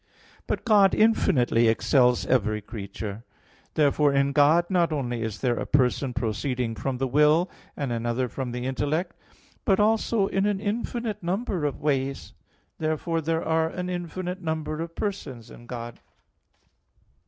But 0.47 0.65
God 0.65 0.95
infinitely 0.95 1.67
excels 1.67 2.25
every 2.25 2.59
creature. 2.59 3.23
Therefore 3.75 4.11
in 4.11 4.31
God 4.31 4.65
not 4.67 4.91
only 4.91 5.21
is 5.21 5.41
there 5.41 5.57
a 5.57 5.67
person 5.67 6.11
proceeding 6.15 6.73
from 6.73 6.97
the 6.97 7.05
will, 7.07 7.51
and 7.77 7.91
another 7.91 8.27
from 8.27 8.51
the 8.51 8.65
intellect, 8.65 9.15
but 9.63 9.79
also 9.79 10.25
in 10.25 10.47
an 10.47 10.59
infinite 10.59 11.21
number 11.21 11.65
of 11.65 11.81
ways. 11.81 12.33
Therefore 12.79 13.21
there 13.21 13.45
are 13.47 13.69
an 13.69 13.91
infinite 13.91 14.41
number 14.41 14.81
of 14.81 14.95
persons 14.95 15.51
in 15.51 15.67
God. 15.67 15.99